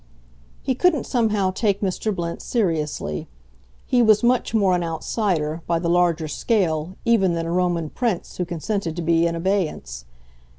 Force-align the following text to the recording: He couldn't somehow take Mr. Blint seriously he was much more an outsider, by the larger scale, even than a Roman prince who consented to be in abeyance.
He 0.63 0.73
couldn't 0.73 1.03
somehow 1.05 1.51
take 1.51 1.81
Mr. 1.81 2.11
Blint 2.11 2.41
seriously 2.41 3.27
he 3.85 4.01
was 4.01 4.23
much 4.23 4.51
more 4.51 4.73
an 4.73 4.83
outsider, 4.83 5.61
by 5.67 5.77
the 5.77 5.91
larger 5.91 6.27
scale, 6.27 6.95
even 7.05 7.35
than 7.35 7.45
a 7.45 7.51
Roman 7.51 7.91
prince 7.91 8.37
who 8.37 8.43
consented 8.45 8.95
to 8.95 9.03
be 9.03 9.27
in 9.27 9.35
abeyance. 9.35 10.05